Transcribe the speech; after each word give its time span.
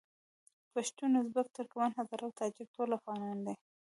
پښتون، 0.73 1.11
ازبک، 1.21 1.47
ترکمن، 1.55 1.91
هزاره 1.99 2.23
او 2.27 2.31
تاجک 2.39 2.67
ټول 2.75 2.89
افغانان 2.99 3.37
دي. 3.45 3.53